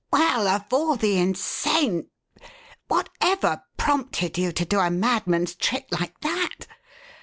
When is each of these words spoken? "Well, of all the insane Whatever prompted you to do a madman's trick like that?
"Well, 0.11 0.47
of 0.47 0.73
all 0.73 0.95
the 0.95 1.19
insane 1.19 2.07
Whatever 2.87 3.61
prompted 3.77 4.35
you 4.35 4.51
to 4.51 4.65
do 4.65 4.79
a 4.79 4.89
madman's 4.89 5.53
trick 5.53 5.85
like 5.91 6.19
that? 6.21 6.65